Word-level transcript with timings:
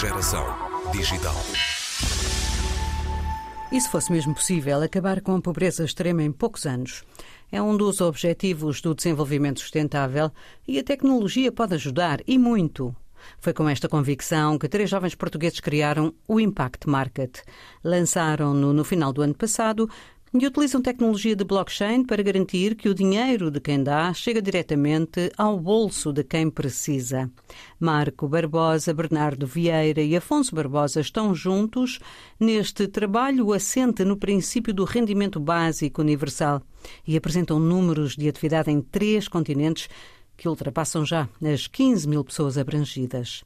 Geração 0.00 0.46
digital. 0.92 1.34
E 3.70 3.78
se 3.78 3.86
fosse 3.86 4.10
mesmo 4.10 4.34
possível 4.34 4.80
acabar 4.80 5.20
com 5.20 5.36
a 5.36 5.42
pobreza 5.42 5.84
extrema 5.84 6.22
em 6.22 6.32
poucos 6.32 6.64
anos? 6.64 7.04
É 7.52 7.60
um 7.60 7.76
dos 7.76 8.00
objetivos 8.00 8.80
do 8.80 8.94
desenvolvimento 8.94 9.60
sustentável 9.60 10.30
e 10.66 10.78
a 10.78 10.82
tecnologia 10.82 11.52
pode 11.52 11.74
ajudar 11.74 12.22
e 12.26 12.38
muito. 12.38 12.96
Foi 13.38 13.52
com 13.52 13.68
esta 13.68 13.90
convicção 13.90 14.58
que 14.58 14.70
três 14.70 14.88
jovens 14.88 15.14
portugueses 15.14 15.60
criaram 15.60 16.14
o 16.26 16.40
Impact 16.40 16.88
Market. 16.88 17.40
Lançaram-no 17.84 18.72
no 18.72 18.84
final 18.84 19.12
do 19.12 19.20
ano 19.20 19.34
passado 19.34 19.86
e 20.32 20.46
utilizam 20.46 20.80
tecnologia 20.80 21.34
de 21.34 21.42
blockchain 21.42 22.04
para 22.04 22.22
garantir 22.22 22.76
que 22.76 22.88
o 22.88 22.94
dinheiro 22.94 23.50
de 23.50 23.60
quem 23.60 23.82
dá 23.82 24.14
chega 24.14 24.40
diretamente 24.40 25.30
ao 25.36 25.58
bolso 25.58 26.12
de 26.12 26.22
quem 26.22 26.48
precisa. 26.48 27.28
Marco 27.80 28.28
Barbosa, 28.28 28.94
Bernardo 28.94 29.44
Vieira 29.44 30.00
e 30.00 30.16
Afonso 30.16 30.54
Barbosa 30.54 31.00
estão 31.00 31.34
juntos 31.34 31.98
neste 32.38 32.86
trabalho 32.86 33.52
assente 33.52 34.04
no 34.04 34.16
princípio 34.16 34.72
do 34.72 34.84
rendimento 34.84 35.40
básico 35.40 36.00
universal 36.00 36.62
e 37.06 37.16
apresentam 37.16 37.58
números 37.58 38.14
de 38.14 38.28
atividade 38.28 38.70
em 38.70 38.80
três 38.80 39.26
continentes 39.26 39.88
que 40.36 40.48
ultrapassam 40.48 41.04
já 41.04 41.28
as 41.42 41.66
15 41.66 42.08
mil 42.08 42.24
pessoas 42.24 42.56
abrangidas. 42.56 43.42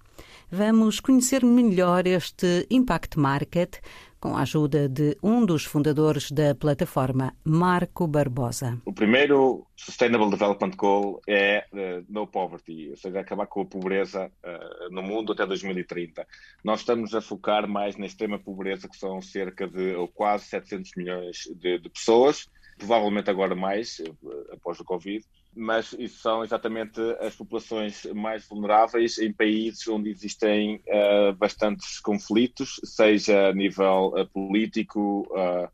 Vamos 0.51 1.01
conhecer 1.01 1.45
melhor 1.45 2.07
este 2.07 2.67
Impact 2.71 3.19
Market 3.19 3.79
com 4.25 4.39
a 4.39 4.41
ajuda 4.41 4.89
de 4.89 5.19
um 5.23 5.45
dos 5.45 5.67
fundadores 5.67 6.31
da 6.31 6.55
plataforma, 6.55 7.35
Marco 7.45 8.07
Barbosa. 8.07 8.81
O 8.87 8.93
primeiro 8.95 9.67
Sustainable 9.77 10.31
Development 10.31 10.75
Goal 10.75 11.21
é 11.29 11.67
uh, 11.71 12.07
no 12.09 12.27
poverty, 12.27 12.89
ou 12.89 12.97
seja, 12.97 13.21
acabar 13.21 13.47
com 13.47 13.61
a 13.61 13.67
pobreza 13.67 14.33
uh, 14.43 14.91
no 14.91 15.03
mundo 15.03 15.35
até 15.35 15.45
2030. 15.45 16.27
Nós 16.65 16.81
estamos 16.81 17.15
a 17.15 17.21
focar 17.21 17.69
mais 17.69 17.99
na 17.99 18.07
extrema 18.07 18.39
pobreza, 18.39 18.89
que 18.89 18.97
são 18.97 19.21
cerca 19.21 19.69
de 19.69 19.95
ou 19.95 20.09
quase 20.09 20.47
700 20.47 20.93
milhões 20.97 21.37
de, 21.61 21.79
de 21.79 21.91
pessoas, 21.91 22.49
provavelmente 22.79 23.29
agora 23.29 23.55
mais, 23.55 23.99
uh, 23.99 24.55
após 24.55 24.81
o 24.81 24.85
Covid 24.85 25.23
mas 25.57 25.95
isso 25.99 26.21
são 26.21 26.43
exatamente 26.43 27.01
as 27.21 27.35
populações 27.35 28.05
mais 28.15 28.47
vulneráveis 28.47 29.19
em 29.19 29.33
países 29.33 29.87
onde 29.89 30.11
existem 30.11 30.83
uh, 30.89 31.33
bastantes 31.35 32.01
conflitos, 32.01 32.81
seja 32.85 33.49
a 33.49 33.53
nível 33.53 34.15
uh, 34.17 34.27
político, 34.29 35.27
uh, 35.31 35.69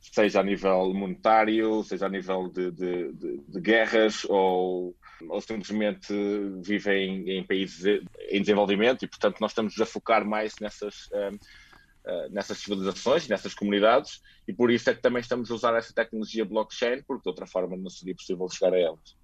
seja 0.00 0.40
a 0.40 0.42
nível 0.42 0.92
monetário, 0.92 1.82
seja 1.84 2.06
a 2.06 2.08
nível 2.08 2.48
de, 2.48 2.70
de, 2.70 3.12
de, 3.12 3.38
de 3.38 3.60
guerras 3.60 4.24
ou, 4.28 4.94
ou, 5.28 5.40
simplesmente 5.40 6.12
vivem 6.60 7.30
em 7.30 7.44
países 7.44 8.02
em 8.28 8.40
desenvolvimento 8.40 9.04
e, 9.04 9.08
portanto, 9.08 9.40
nós 9.40 9.52
estamos 9.52 9.80
a 9.80 9.86
focar 9.86 10.26
mais 10.26 10.54
nessas. 10.60 11.08
nessas 12.30 12.58
civilizações, 12.58 13.28
nessas 13.28 13.54
comunidades, 13.54 14.20
e 14.48 14.52
por 14.52 14.72
isso 14.72 14.90
é 14.90 14.94
que 14.94 15.00
também 15.00 15.20
estamos 15.20 15.48
a 15.52 15.54
usar 15.54 15.76
essa 15.76 15.94
tecnologia 15.94 16.44
blockchain, 16.44 17.00
porque 17.04 17.22
de 17.22 17.28
outra 17.28 17.46
forma 17.46 17.76
não 17.76 17.88
seria 17.88 18.12
possível 18.12 18.48
chegar 18.48 18.74
a 18.74 18.80
elas. 18.80 19.21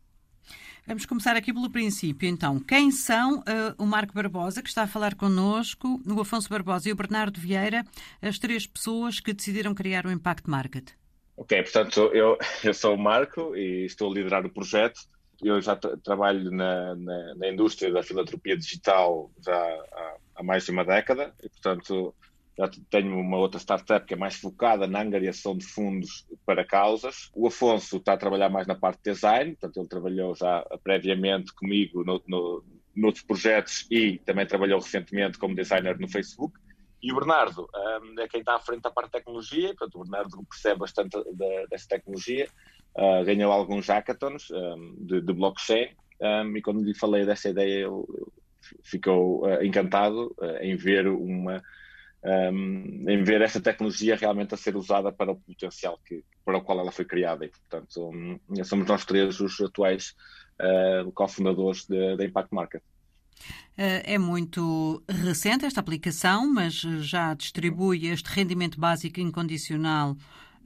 Vamos 0.86 1.04
começar 1.04 1.36
aqui 1.36 1.52
pelo 1.52 1.68
princípio, 1.68 2.26
então. 2.26 2.58
Quem 2.58 2.90
são 2.90 3.40
uh, 3.40 3.42
o 3.76 3.84
Marco 3.84 4.14
Barbosa, 4.14 4.62
que 4.62 4.70
está 4.70 4.84
a 4.84 4.86
falar 4.86 5.14
connosco, 5.14 6.00
o 6.06 6.20
Afonso 6.20 6.48
Barbosa 6.48 6.88
e 6.88 6.92
o 6.92 6.96
Bernardo 6.96 7.38
Vieira, 7.38 7.84
as 8.22 8.38
três 8.38 8.66
pessoas 8.66 9.20
que 9.20 9.34
decidiram 9.34 9.74
criar 9.74 10.06
o 10.06 10.10
Impact 10.10 10.48
Market? 10.48 10.92
Ok, 11.36 11.62
portanto, 11.62 12.10
eu, 12.14 12.38
eu 12.64 12.72
sou 12.72 12.94
o 12.94 12.98
Marco 12.98 13.54
e 13.54 13.84
estou 13.84 14.10
a 14.10 14.14
liderar 14.14 14.46
o 14.46 14.50
projeto. 14.50 15.00
Eu 15.42 15.60
já 15.60 15.76
trabalho 15.76 16.50
na, 16.50 16.96
na, 16.96 17.34
na, 17.34 17.48
indústria 17.48 17.92
da 17.92 18.02
filantropia 18.02 18.56
digital 18.56 19.30
já 19.44 19.54
há, 19.54 20.16
há 20.36 20.42
mais 20.42 20.64
de 20.64 20.70
uma 20.70 20.84
década 20.84 21.32
e, 21.42 21.48
portanto, 21.48 22.14
já 22.58 22.68
tenho 22.90 23.16
uma 23.16 23.36
outra 23.36 23.60
startup 23.60 24.04
que 24.04 24.14
é 24.14 24.16
mais 24.16 24.34
focada 24.34 24.88
na 24.88 25.00
angariação 25.00 25.56
de 25.56 25.64
fundos 25.64 26.26
para 26.44 26.64
causas. 26.64 27.30
O 27.32 27.46
Afonso 27.46 27.98
está 27.98 28.14
a 28.14 28.16
trabalhar 28.16 28.48
mais 28.48 28.66
na 28.66 28.74
parte 28.74 28.98
de 28.98 29.12
design, 29.12 29.52
portanto, 29.52 29.76
ele 29.78 29.88
trabalhou 29.88 30.34
já 30.34 30.66
previamente 30.82 31.54
comigo 31.54 32.02
no, 32.02 32.20
no, 32.26 32.64
noutros 32.96 33.24
projetos 33.24 33.86
e 33.88 34.18
também 34.18 34.44
trabalhou 34.44 34.80
recentemente 34.80 35.38
como 35.38 35.54
designer 35.54 35.98
no 36.00 36.08
Facebook. 36.08 36.58
E 37.00 37.12
o 37.12 37.14
Bernardo 37.14 37.68
um, 37.72 38.20
é 38.20 38.26
quem 38.26 38.40
está 38.40 38.56
à 38.56 38.60
frente 38.60 38.82
da 38.82 38.90
parte 38.90 39.06
de 39.06 39.18
tecnologia, 39.18 39.68
portanto, 39.68 39.94
o 39.94 40.02
Bernardo 40.02 40.44
percebe 40.50 40.80
bastante 40.80 41.16
da, 41.34 41.66
dessa 41.70 41.88
tecnologia, 41.88 42.48
uh, 42.96 43.24
ganhou 43.24 43.52
alguns 43.52 43.86
hackathons 43.86 44.50
um, 44.50 44.96
de, 44.98 45.20
de, 45.20 45.32
blockchain, 45.32 45.90
um, 46.20 46.56
e 46.56 46.60
quando 46.60 46.82
lhe 46.82 46.92
falei 46.92 47.24
dessa 47.24 47.50
ideia, 47.50 47.86
ele 47.86 48.04
ficou 48.82 49.46
uh, 49.46 49.62
encantado 49.62 50.34
uh, 50.40 50.56
em 50.60 50.74
ver 50.74 51.06
uma 51.06 51.62
um, 52.24 53.04
em 53.08 53.22
ver 53.22 53.40
esta 53.42 53.60
tecnologia 53.60 54.16
realmente 54.16 54.54
a 54.54 54.56
ser 54.56 54.76
usada 54.76 55.12
para 55.12 55.32
o 55.32 55.36
potencial 55.36 55.98
que, 56.04 56.24
para 56.44 56.58
o 56.58 56.62
qual 56.62 56.80
ela 56.80 56.92
foi 56.92 57.04
criada. 57.04 57.44
E, 57.44 57.48
portanto, 57.48 58.10
um, 58.10 58.64
somos 58.64 58.86
nós 58.86 59.04
três 59.04 59.40
os 59.40 59.60
atuais 59.60 60.14
uh, 60.60 61.10
cofundadores 61.12 61.86
da 61.86 62.24
Impact 62.24 62.54
Market. 62.54 62.82
Uh, 63.78 64.02
é 64.04 64.18
muito 64.18 65.02
recente 65.08 65.64
esta 65.64 65.80
aplicação, 65.80 66.52
mas 66.52 66.74
já 66.74 67.34
distribui 67.34 68.08
este 68.08 68.26
rendimento 68.26 68.78
básico 68.78 69.20
incondicional 69.20 70.16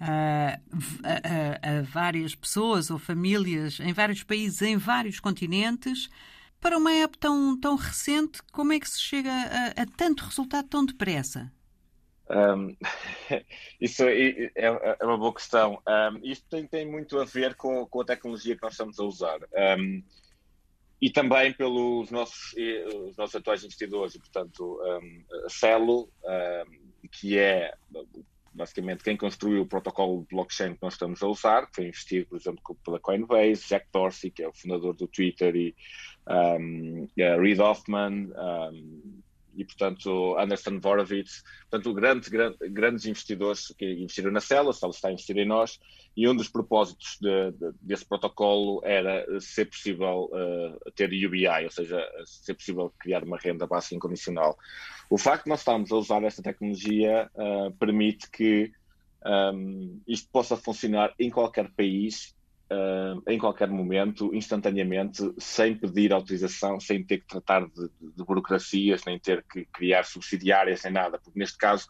a, 0.00 0.58
a, 1.04 1.78
a, 1.78 1.82
várias 1.82 2.34
pessoas 2.34 2.90
ou 2.90 2.98
famílias 2.98 3.78
em 3.78 3.92
vários 3.92 4.24
países, 4.24 4.62
em 4.62 4.76
vários 4.76 5.20
continentes. 5.20 6.08
Para 6.62 6.78
uma 6.78 6.92
app 6.92 7.18
tão, 7.18 7.58
tão 7.58 7.74
recente, 7.74 8.40
como 8.52 8.72
é 8.72 8.78
que 8.78 8.88
se 8.88 9.02
chega 9.02 9.32
a, 9.32 9.82
a 9.82 9.86
tanto 9.96 10.24
resultado 10.24 10.68
tão 10.68 10.86
depressa? 10.86 11.52
Um, 12.30 12.76
isso 13.80 14.04
é, 14.04 14.30
é, 14.30 14.50
é, 14.54 15.04
uma 15.04 15.18
boa 15.18 15.34
questão. 15.34 15.82
Um, 15.88 16.20
isto 16.22 16.46
tem, 16.48 16.64
tem, 16.68 16.88
muito 16.88 17.18
a 17.18 17.24
ver 17.24 17.56
com, 17.56 17.84
com, 17.86 18.00
a 18.00 18.04
tecnologia 18.04 18.54
que 18.54 18.62
nós 18.62 18.74
estamos 18.74 19.00
a 19.00 19.02
usar. 19.02 19.40
Um, 19.76 20.04
e 21.00 21.10
também 21.10 21.52
pelos 21.52 22.12
nossos, 22.12 22.54
os 23.08 23.16
nossos 23.16 23.34
atuais 23.34 23.64
investidores, 23.64 24.16
portanto, 24.16 24.80
a 25.44 25.50
Celo, 25.50 26.08
que 27.10 27.36
é 27.36 27.74
basicamente 28.54 29.02
quem 29.02 29.16
construiu 29.16 29.62
o 29.62 29.66
protocolo 29.66 30.20
de 30.20 30.28
blockchain 30.28 30.74
que 30.74 30.82
nós 30.82 30.94
estamos 30.94 31.22
a 31.22 31.26
usar, 31.26 31.66
que 31.66 31.76
foi 31.76 31.86
investido, 31.86 32.26
por 32.26 32.38
exemplo, 32.38 32.76
pela 32.84 33.00
Coinbase, 33.00 33.66
Jack 33.68 33.86
Dorsey, 33.92 34.30
que 34.30 34.42
é 34.42 34.48
o 34.48 34.52
fundador 34.52 34.94
do 34.94 35.08
Twitter, 35.08 35.56
e 35.56 35.74
um, 36.28 37.08
yeah, 37.18 37.40
Reid 37.40 37.60
Hoffman, 37.60 38.32
um, 38.36 39.22
e 39.54 39.64
portanto 39.64 40.36
Anderson 40.38 40.78
Vorovitz, 40.78 41.42
portanto 41.70 41.94
grandes, 41.94 42.28
grandes, 42.70 43.06
investidores 43.06 43.68
que 43.76 43.84
investiram 43.84 44.30
na 44.30 44.40
Cela, 44.40 44.72
Cela 44.72 44.92
está 44.92 45.08
a 45.08 45.12
investir 45.12 45.36
em 45.36 45.46
nós, 45.46 45.78
e 46.16 46.28
um 46.28 46.34
dos 46.34 46.48
propósitos 46.48 47.18
de, 47.20 47.52
de, 47.52 47.72
desse 47.80 48.04
protocolo 48.04 48.80
era 48.84 49.26
ser 49.40 49.66
possível 49.66 50.30
uh, 50.32 50.90
ter 50.92 51.08
UBI, 51.08 51.64
ou 51.64 51.70
seja, 51.70 52.02
ser 52.24 52.54
possível 52.54 52.92
criar 52.98 53.24
uma 53.24 53.38
renda 53.38 53.66
básica 53.66 53.94
incondicional. 53.94 54.56
O 55.10 55.18
facto 55.18 55.44
de 55.44 55.50
nós 55.50 55.60
estarmos 55.60 55.90
a 55.92 55.96
usar 55.96 56.22
esta 56.24 56.42
tecnologia 56.42 57.30
uh, 57.34 57.72
permite 57.78 58.30
que 58.30 58.72
um, 59.24 60.00
isto 60.06 60.28
possa 60.30 60.56
funcionar 60.56 61.14
em 61.18 61.30
qualquer 61.30 61.70
país 61.72 62.34
uh, 62.72 63.22
em 63.30 63.38
qualquer 63.38 63.68
momento, 63.68 64.34
instantaneamente, 64.34 65.22
sem 65.38 65.76
pedir 65.76 66.12
autorização, 66.12 66.80
sem 66.80 67.04
ter 67.04 67.18
que 67.18 67.26
tratar 67.26 67.66
de, 67.66 67.88
de, 68.00 68.24
burocracias, 68.24 69.04
nem 69.04 69.18
ter 69.18 69.44
que 69.44 69.66
criar 69.66 70.04
subsidiárias, 70.04 70.82
nem 70.84 70.92
nada, 70.92 71.18
porque 71.18 71.38
neste 71.38 71.58
caso 71.58 71.86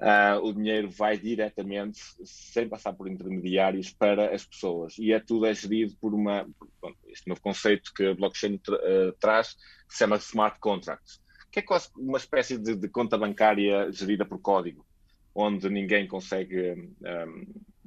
uh, 0.00 0.44
o 0.44 0.52
dinheiro 0.52 0.90
vai 0.90 1.16
diretamente, 1.16 2.00
sem 2.24 2.68
passar 2.68 2.92
por 2.92 3.08
intermediários, 3.08 3.90
para 3.90 4.34
as 4.34 4.44
pessoas. 4.44 4.98
E 4.98 5.12
é 5.12 5.20
tudo 5.20 5.46
é 5.46 5.54
gerido 5.54 5.96
por 6.00 6.14
uma, 6.14 6.46
bom, 6.80 6.92
este 7.08 7.28
novo 7.28 7.40
conceito 7.40 7.92
que 7.94 8.06
a 8.06 8.14
blockchain 8.14 8.58
tra 8.58 8.76
uh, 8.76 9.12
traz, 9.18 9.54
que 9.88 9.92
se 9.92 9.98
chama 9.98 10.16
smart 10.16 10.58
contracts, 10.60 11.20
que 11.50 11.60
é 11.60 11.62
quase 11.62 11.88
uma 11.96 12.18
espécie 12.18 12.58
de, 12.58 12.76
de 12.76 12.88
conta 12.88 13.16
bancária 13.16 13.90
gerida 13.90 14.24
por 14.24 14.40
código 14.40 14.86
onde 15.34 15.68
ninguém 15.70 16.06
consegue 16.06 16.72
um, 16.72 17.46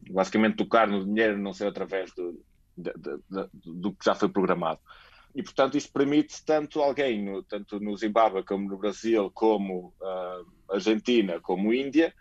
basicamente 0.09 0.57
tocar 0.57 0.87
no 0.87 1.05
dinheiro 1.05 1.37
não 1.37 1.53
ser 1.53 1.67
através 1.67 2.11
do, 2.13 2.43
do 2.75 3.91
que 3.93 4.05
já 4.05 4.15
foi 4.15 4.29
programado. 4.29 4.79
E, 5.33 5.43
portanto, 5.43 5.77
isso 5.77 5.91
permite 5.91 6.43
tanto 6.45 6.81
alguém, 6.81 7.23
no, 7.23 7.43
tanto 7.43 7.79
no 7.79 7.95
Zimbábue 7.97 8.43
como 8.43 8.69
no 8.69 8.77
Brasil, 8.77 9.29
como 9.33 9.93
uh, 9.99 10.73
Argentina, 10.73 11.41
como 11.41 11.73
Índia, 11.73 12.13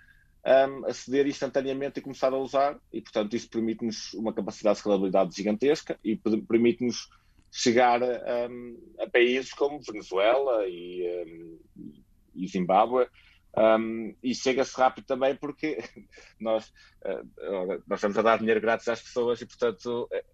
um, 0.44 0.86
aceder 0.86 1.26
instantaneamente 1.26 2.00
e 2.00 2.02
começar 2.02 2.32
a 2.32 2.38
usar. 2.38 2.76
E, 2.92 3.00
portanto, 3.00 3.34
isso 3.34 3.48
permite-nos 3.48 4.12
uma 4.14 4.32
capacidade 4.32 4.74
de 4.74 4.80
escalabilidade 4.80 5.36
gigantesca 5.36 5.98
e 6.02 6.16
permite-nos 6.16 7.08
chegar 7.52 8.02
um, 8.02 8.76
a 8.98 9.08
países 9.08 9.52
como 9.52 9.80
Venezuela 9.80 10.66
e, 10.66 11.24
um, 11.24 11.58
e 12.34 12.48
Zimbábue, 12.48 13.06
Um, 13.56 14.14
e 14.20 14.34
chega-se 14.34 14.76
rápido 14.76 15.04
também 15.04 15.36
porque 15.36 15.78
nós, 16.40 16.72
uh, 17.04 17.82
nós 17.86 17.98
estamos 17.98 18.18
a 18.18 18.22
dar 18.22 18.38
dinheiro 18.38 18.60
grátis 18.60 18.88
às 18.88 19.00
pessoas 19.00 19.40
e, 19.40 19.46
portanto, 19.46 20.08
é, 20.12 20.24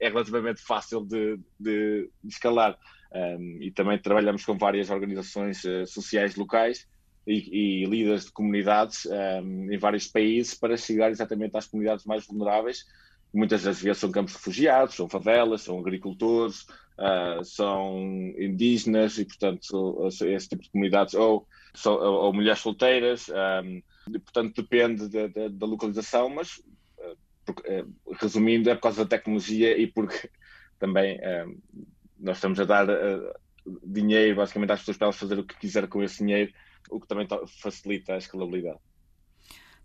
é 0.00 0.08
relativamente 0.08 0.60
fácil 0.60 1.04
de, 1.04 1.38
de, 1.58 2.10
de 2.22 2.32
escalar. 2.34 2.78
Um, 3.12 3.62
e 3.62 3.70
também 3.70 3.98
trabalhamos 3.98 4.44
com 4.44 4.58
várias 4.58 4.90
organizações 4.90 5.64
uh, 5.64 5.86
sociais 5.86 6.36
locais 6.36 6.86
e, 7.26 7.82
e 7.82 7.86
líderes 7.86 8.26
de 8.26 8.32
comunidades 8.32 9.06
um, 9.06 9.72
em 9.72 9.78
vários 9.78 10.06
países 10.06 10.54
para 10.54 10.76
chegar 10.76 11.10
exatamente 11.10 11.56
às 11.56 11.66
comunidades 11.66 12.04
mais 12.04 12.26
vulneráveis. 12.26 12.84
Muitas 13.32 13.62
das 13.62 13.80
vezes 13.80 13.98
são 13.98 14.10
campos 14.10 14.34
refugiados, 14.34 14.94
são 14.94 15.08
favelas, 15.08 15.62
são 15.62 15.78
agricultores, 15.78 16.62
uh, 16.98 17.44
são 17.44 17.98
indígenas 18.38 19.18
e, 19.18 19.24
portanto, 19.24 20.08
esse 20.08 20.48
tipo 20.48 20.62
de 20.62 20.70
comunidades, 20.70 21.14
ou, 21.14 21.46
ou, 21.84 22.00
ou 22.00 22.32
mulheres 22.32 22.60
solteiras. 22.60 23.28
Um, 23.28 23.82
portanto, 24.20 24.62
depende 24.62 25.08
da, 25.08 25.26
da, 25.26 25.48
da 25.48 25.66
localização, 25.66 26.30
mas, 26.30 26.58
uh, 26.98 27.50
uh, 27.50 28.14
resumindo, 28.20 28.70
é 28.70 28.74
por 28.74 28.82
causa 28.82 29.04
da 29.04 29.08
tecnologia 29.08 29.76
e 29.76 29.86
porque 29.86 30.30
também 30.78 31.18
nós 32.18 32.36
estamos 32.36 32.60
a 32.60 32.64
dar 32.64 32.86
dinheiro 33.84 34.36
basicamente 34.36 34.72
às 34.72 34.80
pessoas 34.80 34.96
para 34.96 35.06
elas 35.06 35.16
fazer 35.16 35.38
o 35.38 35.44
que 35.44 35.58
quiser 35.58 35.88
com 35.88 36.02
esse 36.02 36.18
dinheiro, 36.18 36.52
o 36.90 37.00
que 37.00 37.06
também 37.06 37.26
facilita 37.60 38.14
a 38.14 38.18
escalabilidade. 38.18 38.78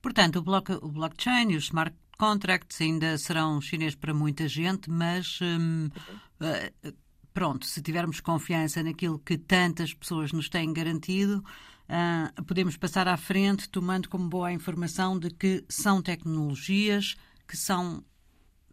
Portanto, 0.01 0.37
o, 0.37 0.41
bloco, 0.41 0.73
o 0.81 0.89
blockchain 0.89 1.51
e 1.51 1.55
os 1.55 1.65
smart 1.65 1.95
contracts 2.17 2.79
ainda 2.81 3.17
serão 3.17 3.59
chineses 3.61 3.95
para 3.95 4.13
muita 4.13 4.47
gente, 4.47 4.89
mas 4.89 5.39
uh, 5.41 6.93
pronto, 7.33 7.65
se 7.65 7.81
tivermos 7.81 8.19
confiança 8.19 8.83
naquilo 8.83 9.19
que 9.19 9.37
tantas 9.37 9.93
pessoas 9.93 10.31
nos 10.31 10.49
têm 10.49 10.73
garantido, 10.73 11.43
uh, 11.89 12.43
podemos 12.43 12.77
passar 12.77 13.07
à 13.07 13.17
frente 13.17 13.69
tomando 13.69 14.09
como 14.09 14.27
boa 14.27 14.49
a 14.49 14.53
informação 14.53 15.17
de 15.17 15.29
que 15.31 15.63
são 15.69 16.01
tecnologias 16.01 17.15
que 17.47 17.57
são 17.57 18.03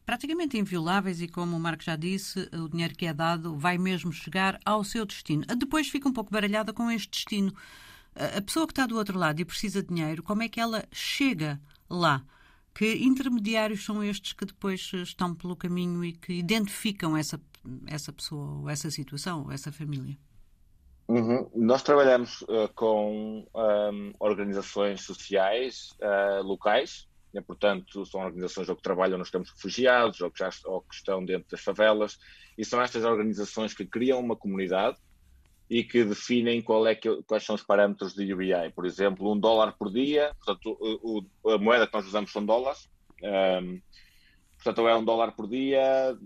praticamente 0.08 0.56
invioláveis 0.56 1.20
e, 1.20 1.28
como 1.28 1.54
o 1.54 1.60
Marco 1.60 1.82
já 1.82 1.94
disse, 1.94 2.48
o 2.54 2.66
dinheiro 2.66 2.94
que 2.94 3.04
é 3.04 3.12
dado 3.12 3.58
vai 3.58 3.76
mesmo 3.76 4.10
chegar 4.10 4.58
ao 4.64 4.82
seu 4.82 5.04
destino. 5.04 5.44
Depois 5.56 5.88
fica 5.88 6.08
um 6.08 6.12
pouco 6.14 6.30
baralhada 6.30 6.72
com 6.72 6.90
este 6.90 7.10
destino. 7.10 7.52
A 8.18 8.42
pessoa 8.42 8.66
que 8.66 8.72
está 8.72 8.84
do 8.84 8.96
outro 8.96 9.16
lado 9.16 9.40
e 9.40 9.44
precisa 9.44 9.80
de 9.80 9.94
dinheiro, 9.94 10.24
como 10.24 10.42
é 10.42 10.48
que 10.48 10.60
ela 10.60 10.84
chega 10.90 11.60
lá? 11.88 12.24
Que 12.74 12.96
intermediários 12.96 13.84
são 13.84 14.02
estes 14.02 14.32
que 14.32 14.44
depois 14.44 14.90
estão 14.92 15.34
pelo 15.36 15.54
caminho 15.54 16.04
e 16.04 16.12
que 16.12 16.32
identificam 16.32 17.16
essa, 17.16 17.40
essa 17.86 18.12
pessoa, 18.12 18.70
essa 18.72 18.90
situação, 18.90 19.50
essa 19.52 19.70
família? 19.70 20.16
Uhum. 21.06 21.48
Nós 21.54 21.82
trabalhamos 21.82 22.42
uh, 22.42 22.68
com 22.74 23.46
um, 23.54 24.12
organizações 24.18 25.02
sociais 25.02 25.94
uh, 26.02 26.42
locais, 26.42 27.08
né? 27.32 27.40
portanto, 27.40 28.04
são 28.04 28.20
organizações 28.20 28.68
ou 28.68 28.74
que 28.74 28.82
trabalham 28.82 29.16
nos 29.16 29.30
campos 29.30 29.50
refugiados 29.52 30.20
ou 30.20 30.30
que, 30.30 30.40
já, 30.40 30.50
ou 30.64 30.82
que 30.82 30.94
estão 30.94 31.24
dentro 31.24 31.48
das 31.50 31.60
favelas, 31.60 32.18
e 32.58 32.64
são 32.64 32.82
estas 32.82 33.04
organizações 33.04 33.72
que 33.72 33.86
criam 33.86 34.18
uma 34.18 34.36
comunidade 34.36 34.98
e 35.70 35.84
que 35.84 36.04
definem 36.04 36.64
é 36.86 36.94
que, 36.94 37.22
quais 37.24 37.44
são 37.44 37.54
os 37.54 37.62
parâmetros 37.62 38.14
de 38.14 38.32
UBI. 38.32 38.72
Por 38.74 38.86
exemplo, 38.86 39.30
um 39.30 39.38
dólar 39.38 39.76
por 39.78 39.92
dia, 39.92 40.34
portanto, 40.34 40.78
o, 40.80 41.24
o, 41.44 41.50
a 41.52 41.58
moeda 41.58 41.86
que 41.86 41.94
nós 41.94 42.06
usamos 42.06 42.32
são 42.32 42.44
dólares, 42.44 42.88
um, 43.22 43.80
portanto, 44.56 44.88
é 44.88 44.96
um 44.96 45.04
dólar 45.04 45.32
por 45.32 45.46
dia 45.46 46.16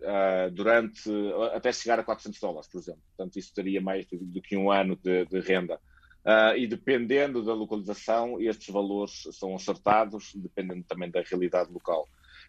uh, 0.00 0.50
durante, 0.50 1.08
até 1.54 1.72
chegar 1.72 2.00
a 2.00 2.04
400 2.04 2.40
dólares, 2.40 2.68
por 2.68 2.78
exemplo. 2.78 3.02
Portanto, 3.16 3.38
isso 3.38 3.54
teria 3.54 3.80
mais 3.80 4.06
do, 4.06 4.18
do 4.18 4.42
que 4.42 4.56
um 4.56 4.70
ano 4.70 4.96
de, 4.96 5.24
de 5.26 5.40
renda. 5.40 5.78
Uh, 6.24 6.56
e 6.56 6.66
dependendo 6.66 7.44
da 7.44 7.54
localização, 7.54 8.40
estes 8.40 8.72
valores 8.72 9.22
são 9.32 9.54
acertados, 9.54 10.32
dependendo 10.34 10.84
também 10.84 11.10
da 11.10 11.20
realidade 11.20 11.72
local 11.72 12.08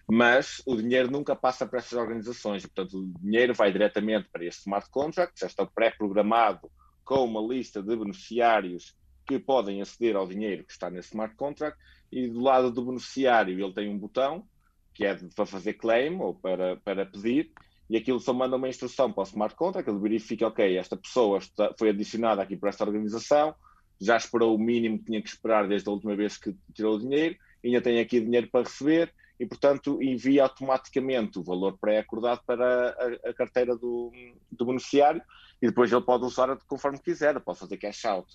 mas 0.10 0.62
o 0.66 0.76
dinheiro 0.76 1.10
nunca 1.10 1.36
passa 1.36 1.66
para 1.66 1.80
essas 1.80 1.98
organizações. 1.98 2.64
Portanto, 2.64 2.98
o 2.98 3.20
dinheiro 3.20 3.54
vai 3.54 3.72
diretamente 3.72 4.28
para 4.32 4.46
este 4.46 4.62
smart 4.62 4.90
contract, 4.90 5.40
já 5.40 5.48
está 5.48 5.66
pré-programado 5.66 6.70
com 7.04 7.24
uma 7.26 7.42
lista 7.42 7.82
de 7.82 7.96
beneficiários 7.96 8.96
que 9.26 9.40
podem 9.40 9.82
aceder 9.82 10.16
ao 10.16 10.28
dinheiro 10.28 10.66
que 10.66 10.72
está 10.72 10.90
nesse 10.90 11.10
smart 11.10 11.36
contract, 11.36 11.78
e 12.12 12.28
do 12.28 12.42
lado 12.42 12.72
do 12.72 12.86
beneficiário 12.86 13.60
ele 13.60 13.74
tem 13.74 13.90
um 13.90 13.98
botão 13.98 14.46
que 14.94 15.06
é 15.06 15.16
para 15.36 15.46
fazer 15.46 15.74
claim 15.74 16.20
ou 16.20 16.36
para, 16.36 16.78
para 16.78 17.06
pedir, 17.06 17.52
e 17.90 17.98
aquilo 17.98 18.20
só 18.20 18.34
manda 18.34 18.56
uma 18.56 18.70
instrução 18.70 19.12
para 19.12 19.22
o 19.22 19.26
smart 19.26 19.56
contract, 19.56 19.90
ele 19.90 20.00
verifica, 20.00 20.48
ok, 20.48 20.78
esta 20.78 20.96
pessoa 20.96 21.40
está, 21.40 21.74
foi 21.78 21.90
adicionada 21.90 22.42
aqui 22.42 22.56
para 22.56 22.70
esta 22.70 22.84
organização, 22.84 23.56
já 24.00 24.18
esperou 24.18 24.56
o 24.56 24.60
mínimo 24.60 25.00
que 25.00 25.06
tinha 25.06 25.22
que 25.22 25.30
esperar 25.30 25.68
desde 25.68 25.90
a 25.90 25.92
última 25.92 26.16
vez 26.16 26.38
que 26.38 26.56
tirou 26.74 26.96
o 26.96 27.00
dinheiro, 27.00 27.36
ainda 27.64 27.82
tem 27.82 28.00
aqui 28.00 28.20
dinheiro 28.20 28.50
para 28.52 28.66
receber, 28.66 29.14
e, 29.40 29.46
portanto, 29.46 30.02
envia 30.02 30.44
automaticamente 30.44 31.40
o 31.40 31.44
valor 31.44 31.78
pré-acordado 31.78 32.42
para 32.46 32.90
a, 32.92 33.30
a 33.30 33.34
carteira 33.34 33.76
do, 33.76 34.12
do, 34.52 34.66
beneficiário 34.66 35.22
e 35.62 35.68
depois 35.68 35.92
ele 35.92 36.02
pode 36.02 36.26
usar 36.26 36.56
conforme 36.68 37.00
quiser, 37.00 37.40
pode 37.40 37.60
fazer 37.60 37.78
cash 37.78 38.06
out 38.06 38.28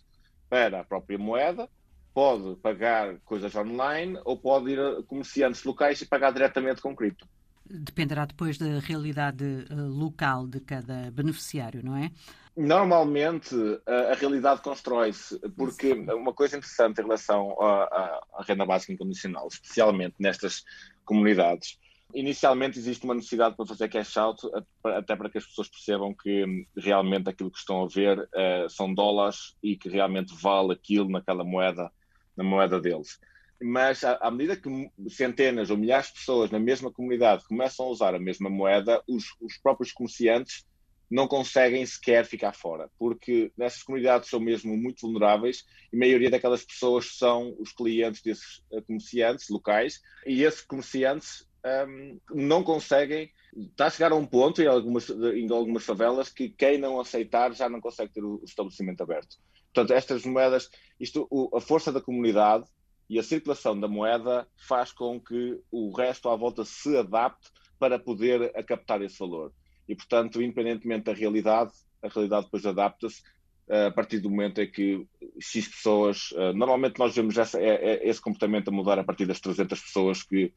para 0.48 0.80
a 0.80 0.84
própria 0.84 1.18
moeda, 1.18 1.68
pode 2.12 2.56
pagar 2.56 3.18
coisas 3.24 3.54
online 3.54 4.18
ou 4.24 4.36
pode 4.36 4.72
ir 4.72 4.80
a 4.80 5.02
comerciantes 5.02 5.62
locais 5.62 6.00
e 6.00 6.06
pagar 6.06 6.32
diretamente 6.32 6.80
com 6.80 6.96
cripto. 6.96 7.28
Dependerá 7.64 8.24
depois 8.24 8.56
da 8.56 8.80
realidade 8.80 9.44
eh, 9.44 9.74
local 9.74 10.46
de 10.46 10.58
cada 10.58 11.10
beneficiário, 11.10 11.84
não 11.84 11.94
é? 11.94 12.10
Normalmente 12.60 13.54
a, 13.86 14.10
a 14.10 14.14
realidade 14.14 14.62
constrói-se, 14.62 15.38
porque 15.56 15.92
uma 15.92 16.34
coisa 16.34 16.56
interessante 16.56 16.98
em 16.98 17.04
relação 17.04 17.52
à, 17.62 18.20
à, 18.34 18.42
renda 18.42 18.66
básica 18.66 18.92
incondicional, 18.92 19.46
especialmente 19.46 20.16
nestas 20.18 20.64
comunidades, 21.04 21.78
inicialmente 22.12 22.76
existe 22.76 23.04
uma 23.04 23.14
necessidade 23.14 23.54
para 23.54 23.64
fazer 23.64 23.88
cash 23.88 24.16
out, 24.16 24.42
até 24.82 25.14
para 25.14 25.30
que 25.30 25.38
as 25.38 25.46
pessoas 25.46 25.68
percebam 25.68 26.12
que 26.12 26.66
realmente 26.76 27.30
aquilo 27.30 27.48
que 27.48 27.58
estão 27.58 27.84
a 27.84 27.86
ver 27.86 28.18
uh, 28.18 28.68
são 28.68 28.92
dólares 28.92 29.56
e 29.62 29.76
que 29.76 29.88
realmente 29.88 30.34
vale 30.34 30.72
aquilo 30.72 31.08
naquela 31.08 31.44
moeda, 31.44 31.92
na 32.36 32.42
moeda 32.42 32.80
deles. 32.80 33.20
Mas 33.62 34.02
à, 34.02 34.18
à 34.20 34.32
medida 34.32 34.56
que 34.56 34.68
centenas 35.08 35.70
ou 35.70 35.76
milhares 35.76 36.08
de 36.08 36.14
pessoas 36.14 36.50
na 36.50 36.58
mesma 36.58 36.90
comunidade 36.90 37.46
começam 37.46 37.86
a 37.86 37.90
usar 37.90 38.16
a 38.16 38.18
mesma 38.18 38.50
moeda, 38.50 39.00
os, 39.06 39.26
os 39.40 39.56
próprios 39.58 39.92
comerciantes 39.92 40.66
não 41.10 41.26
conseguem 41.26 41.84
sequer 41.86 42.26
ficar 42.26 42.52
fora, 42.52 42.90
porque 42.98 43.50
nessas 43.56 43.82
comunidades 43.82 44.28
são 44.28 44.38
mesmo 44.38 44.76
muito 44.76 45.00
vulneráveis 45.00 45.64
e 45.92 45.96
a 45.96 45.98
maioria 45.98 46.30
daquelas 46.30 46.64
pessoas 46.64 47.16
são 47.16 47.56
os 47.58 47.72
clientes 47.72 48.20
desses 48.22 48.62
eh, 48.72 48.80
comerciantes 48.82 49.48
locais 49.48 50.02
e 50.26 50.42
esses 50.42 50.60
comerciantes 50.60 51.48
um, 51.64 52.20
não 52.34 52.62
conseguem. 52.62 53.30
Está 53.56 53.86
a 53.86 53.90
chegar 53.90 54.12
a 54.12 54.16
um 54.16 54.26
ponto 54.26 54.60
em 54.60 54.66
algumas, 54.66 55.08
em 55.08 55.50
algumas 55.50 55.84
favelas 55.84 56.28
que 56.28 56.50
quem 56.50 56.78
não 56.78 57.00
aceitar 57.00 57.52
já 57.54 57.68
não 57.68 57.80
consegue 57.80 58.12
ter 58.12 58.22
o 58.22 58.42
estabelecimento 58.44 59.02
aberto. 59.02 59.38
Portanto, 59.72 59.96
estas 59.96 60.24
moedas, 60.24 60.68
isto, 61.00 61.26
o, 61.30 61.56
a 61.56 61.60
força 61.60 61.90
da 61.90 62.00
comunidade 62.00 62.66
e 63.08 63.18
a 63.18 63.22
circulação 63.22 63.78
da 63.78 63.88
moeda 63.88 64.46
faz 64.56 64.92
com 64.92 65.18
que 65.18 65.58
o 65.70 65.90
resto 65.96 66.28
à 66.28 66.36
volta 66.36 66.64
se 66.64 66.96
adapte 66.96 67.50
para 67.78 67.98
poder 67.98 68.52
captar 68.64 69.00
esse 69.02 69.18
valor 69.18 69.52
e, 69.88 69.94
portanto, 69.94 70.42
independentemente 70.42 71.04
da 71.04 71.12
realidade, 71.12 71.72
a 72.02 72.08
realidade 72.08 72.44
depois 72.44 72.66
adapta-se 72.66 73.22
eh, 73.68 73.86
a 73.86 73.90
partir 73.90 74.18
do 74.18 74.30
momento 74.30 74.60
em 74.60 74.70
que 74.70 75.06
X 75.40 75.68
pessoas, 75.68 76.30
eh, 76.36 76.52
normalmente 76.52 76.98
nós 76.98 77.14
vemos 77.14 77.36
essa, 77.36 77.60
é, 77.60 77.94
é 77.94 78.08
esse 78.08 78.20
comportamento 78.20 78.68
a 78.68 78.72
mudar 78.72 78.98
a 78.98 79.04
partir 79.04 79.26
das 79.26 79.40
300 79.40 79.80
pessoas 79.80 80.22
que, 80.22 80.52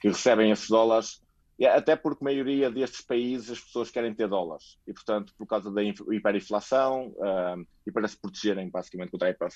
que 0.00 0.08
recebem 0.08 0.50
esses 0.50 0.68
dólares, 0.68 1.20
até 1.66 1.94
porque 1.94 2.24
a 2.24 2.26
maioria 2.26 2.70
destes 2.70 3.02
países 3.02 3.50
as 3.50 3.60
pessoas 3.60 3.90
querem 3.90 4.14
ter 4.14 4.28
dólares 4.28 4.78
e, 4.86 4.92
portanto, 4.92 5.32
por 5.36 5.46
causa 5.46 5.70
da 5.70 5.82
hiperinflação 5.82 7.08
uh, 7.08 7.66
e 7.86 7.92
para 7.92 8.08
se 8.08 8.16
protegerem 8.16 8.68
basicamente 8.68 9.10
contra 9.10 9.28
a 9.28 9.48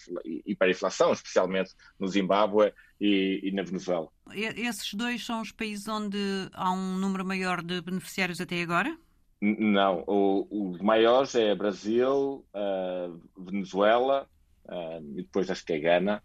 hiperinflação, 0.44 1.12
especialmente 1.12 1.72
no 1.98 2.06
Zimbábue 2.06 2.72
e, 3.00 3.40
e, 3.42 3.50
na 3.50 3.62
Venezuela. 3.62 4.08
Esses 4.32 4.94
dois 4.94 5.24
são 5.24 5.40
os 5.40 5.50
países 5.50 5.88
onde 5.88 6.18
há 6.52 6.70
um 6.70 6.96
número 6.96 7.24
maior 7.24 7.62
de 7.62 7.80
beneficiários 7.80 8.40
até 8.40 8.62
agora? 8.62 8.96
Não, 9.40 10.02
os 10.06 10.80
maiores 10.80 11.34
é 11.34 11.54
Brasil, 11.54 12.44
uh, 12.54 13.20
Venezuela 13.36 14.26
uh, 14.64 15.18
e 15.18 15.22
depois 15.22 15.50
acho 15.50 15.64
que 15.64 15.74
é 15.74 15.78
Gana. 15.78 16.22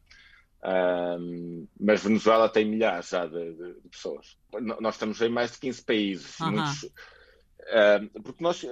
Uh, 0.63 1.67
mas 1.79 2.03
Venezuela 2.03 2.47
tem 2.47 2.65
milhares 2.65 3.09
já 3.09 3.25
de, 3.25 3.53
de, 3.53 3.73
de, 3.81 3.89
pessoas. 3.89 4.37
Nós 4.79 4.95
estamos 4.95 5.19
em 5.21 5.29
mais 5.29 5.51
de 5.51 5.59
15 5.59 5.83
países. 5.83 6.37
-huh. 6.37 6.51
Muitos, 6.51 6.89
porque 8.23 8.43
nós, 8.43 8.65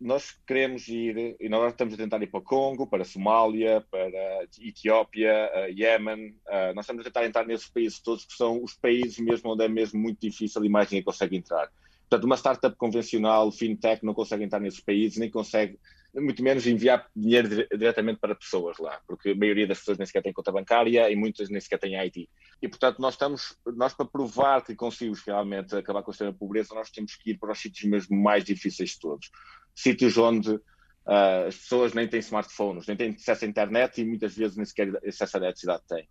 nós 0.00 0.40
queremos 0.46 0.86
ir, 0.88 1.36
e 1.40 1.48
nós 1.48 1.72
estamos 1.72 1.94
a 1.94 1.96
tentar 1.96 2.22
ir 2.22 2.28
para 2.28 2.40
Congo, 2.40 2.86
para 2.86 3.04
Somália, 3.04 3.84
para 3.90 4.46
Etiópia, 4.60 5.50
Iémen. 5.68 6.36
nós 6.74 6.84
estamos 6.84 7.00
a 7.00 7.04
tentar 7.04 7.26
entrar 7.26 7.46
nesses 7.46 7.68
países 7.68 8.00
todos, 8.00 8.24
que 8.24 8.34
são 8.34 8.62
os 8.62 8.74
países 8.74 9.18
mesmo 9.18 9.52
onde 9.52 9.64
é 9.64 9.68
mesmo 9.68 10.00
muito 10.00 10.20
difícil 10.20 10.64
e 10.64 10.68
mais 10.68 10.90
ninguém 10.90 11.04
consegue 11.04 11.36
entrar. 11.36 11.70
Portanto, 12.12 12.26
uma 12.26 12.36
startup 12.36 12.76
convencional, 12.76 13.50
fintech, 13.50 14.04
não 14.04 14.12
consegue 14.12 14.44
entrar 14.44 14.60
nesses 14.60 14.80
países, 14.80 15.16
nem 15.16 15.30
consegue 15.30 15.78
muito 16.14 16.42
menos 16.42 16.66
enviar 16.66 17.08
dinheiro 17.16 17.66
diretamente 17.74 18.20
para 18.20 18.34
pessoas 18.34 18.76
lá, 18.76 19.00
porque 19.06 19.30
a 19.30 19.34
maioria 19.34 19.66
das 19.66 19.78
pessoas 19.78 19.96
nem 19.96 20.06
sequer 20.06 20.22
tem 20.22 20.30
conta 20.30 20.52
bancária 20.52 21.10
e 21.10 21.16
muitas 21.16 21.48
nem 21.48 21.58
sequer 21.58 21.78
têm 21.78 21.96
IT. 21.96 22.28
E, 22.60 22.68
portanto, 22.68 22.98
nós 22.98 23.14
estamos, 23.14 23.56
nós 23.64 23.94
para 23.94 24.04
provar 24.04 24.62
que 24.62 24.74
conseguimos 24.74 25.22
realmente 25.22 25.74
acabar 25.74 26.02
com 26.02 26.10
a 26.10 26.12
extrema 26.12 26.34
pobreza, 26.34 26.74
nós 26.74 26.90
temos 26.90 27.16
que 27.16 27.30
ir 27.30 27.38
para 27.38 27.50
os 27.50 27.58
sítios 27.58 27.90
mesmo 27.90 28.22
mais 28.22 28.44
difíceis 28.44 28.90
de 28.90 29.00
todos. 29.00 29.30
Sítios 29.74 30.18
onde 30.18 30.50
uh, 30.50 31.46
as 31.48 31.56
pessoas 31.56 31.94
nem 31.94 32.06
têm 32.06 32.20
smartphones, 32.20 32.86
nem 32.86 32.94
têm 32.94 33.08
acesso 33.14 33.46
à 33.46 33.48
internet 33.48 34.02
e 34.02 34.04
muitas 34.04 34.36
vezes 34.36 34.54
nem 34.54 34.66
sequer 34.66 35.00
acesso 35.06 35.38
à 35.38 35.40
eletricidade 35.40 35.82
têm. 35.88 36.06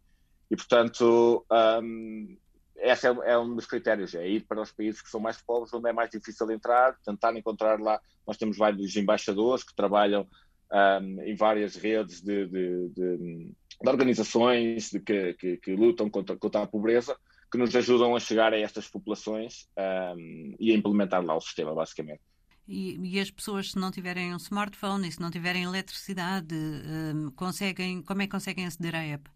E, 0.50 0.56
portanto, 0.56 1.46
um, 1.52 2.38
esse 2.82 3.08
é, 3.08 3.16
é, 3.26 3.38
um 3.38 3.56
dos 3.56 3.66
critérios, 3.66 4.16
é 4.16 4.28
ir 4.28 4.42
para 4.42 4.62
os 4.62 4.72
países 4.72 5.02
que 5.02 5.10
são 5.10 5.20
mais 5.20 5.42
pobres, 5.42 5.74
onde 5.74 5.90
é 5.90 5.94
mais 5.94 6.10
difícil 6.10 6.50
entrar, 6.52 6.98
tentar 7.06 7.36
encontrar 7.36 7.80
lá. 7.80 8.00
Nós 8.26 8.38
temos 8.38 8.58
vários 8.58 8.96
embaixadores 8.96 9.64
que 9.64 9.76
trabalham 9.76 10.28
um, 10.72 11.22
em 11.22 11.36
várias 11.36 11.76
redes 11.76 12.22
de, 12.22 12.48
de, 12.48 12.90
de, 12.90 13.18
de 13.18 13.90
organizações 13.90 14.90
que, 15.06 15.34
que, 15.34 15.58
que, 15.58 15.76
lutam 15.76 16.10
contra, 16.10 16.36
contra 16.36 16.64
a 16.64 16.68
pobreza, 16.68 17.16
que 17.52 17.58
nos 17.58 17.76
ajudam 17.76 18.16
a 18.16 18.20
chegar 18.20 18.54
a 18.54 18.60
estas 18.60 18.88
populações 18.88 19.68
um, 19.78 20.56
e 20.60 20.72
a 20.72 20.76
implementar 20.76 21.24
lá 21.24 21.36
o 21.36 21.42
sistema, 21.42 21.76
basicamente. 21.76 22.22
E, 22.68 22.98
e, 23.04 23.20
as 23.20 23.30
pessoas, 23.30 23.72
se 23.72 23.78
não 23.78 23.92
tiverem 23.92 24.34
um 24.34 24.38
smartphone 24.38 25.08
e 25.08 25.12
se 25.12 25.20
não 25.20 25.30
tiverem 25.30 25.64
eletricidade, 25.64 26.56
um, 26.56 27.30
conseguem, 27.32 28.02
como 28.02 28.22
é 28.22 28.26
que 28.26 28.32
conseguem 28.32 28.66
aceder 28.66 28.96
à 28.96 29.04
app? 29.04 29.30